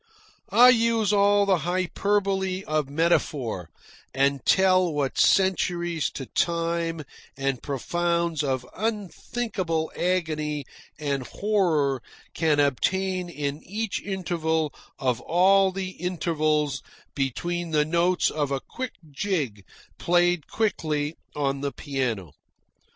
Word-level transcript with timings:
I 0.49 0.69
use 0.69 1.13
all 1.13 1.45
the 1.45 1.59
hyperbole 1.59 2.63
of 2.63 2.89
metaphor, 2.89 3.69
and 4.15 4.43
tell 4.47 4.91
what 4.91 5.19
centuries 5.19 6.09
of 6.19 6.33
time 6.33 7.03
and 7.37 7.61
profounds 7.61 8.43
of 8.43 8.65
unthinkable 8.75 9.91
agony 9.95 10.65
and 10.97 11.27
horror 11.27 12.01
can 12.33 12.59
obtain 12.59 13.29
in 13.29 13.61
each 13.63 14.01
interval 14.01 14.73
of 14.97 15.21
all 15.21 15.71
the 15.71 15.91
intervals 15.91 16.81
between 17.13 17.69
the 17.69 17.85
notes 17.85 18.31
of 18.31 18.49
a 18.49 18.59
quick 18.59 18.93
jig 19.11 19.63
played 19.99 20.47
quickly 20.47 21.13
on 21.35 21.61
the 21.61 21.71
piano. 21.71 22.31